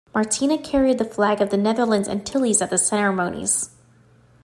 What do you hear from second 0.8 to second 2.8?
the flag of the Netherlands Antilles at the